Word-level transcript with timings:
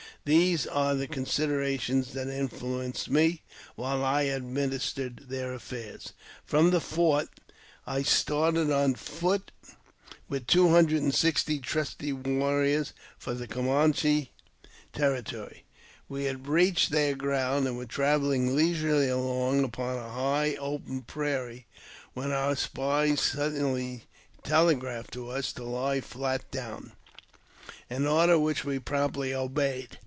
These 0.23 0.67
are 0.67 0.93
the 0.93 1.07
considerations 1.07 2.13
that 2.13 2.27
influenced 2.27 3.09
me 3.09 3.41
while 3.73 4.05
I 4.05 4.37
ministered 4.37 5.29
their 5.29 5.51
affairs. 5.51 6.13
From 6.45 6.69
the 6.69 6.79
fort 6.79 7.27
I 7.87 8.03
started 8.03 8.69
on 8.69 8.93
foot 8.93 9.49
with 10.29 10.45
two 10.45 10.69
hundred 10.69 11.01
and 11.01 11.11
sixt 11.15 11.49
trusty 11.63 12.13
warriors 12.13 12.93
for 13.17 13.33
the 13.33 13.47
Camanche 13.47 14.29
territory. 14.93 15.63
We 16.07 16.25
had 16.25 16.45
reached 16.47 16.91
their 16.91 17.15
ground, 17.15 17.65
and 17.65 17.75
were 17.75 17.87
travelling 17.87 18.55
leisurely 18.55 19.09
along 19.09 19.63
upon 19.63 19.97
a 19.97 20.11
high,_ 20.11 20.53
open 20.59 21.01
prairie, 21.01 21.65
when 22.13 22.31
our 22.31 22.55
spies 22.55 23.21
suddenly 23.21 24.03
telegraphed 24.43 25.13
to 25.13 25.29
us 25.31 25.51
to 25.53 25.63
li|l 25.63 25.99
flat 26.01 26.51
down— 26.51 26.91
an 27.89 28.05
order 28.05 28.37
which 28.37 28.63
we 28.63 28.77
promptly 28.77 29.33
obeyed. 29.33 29.97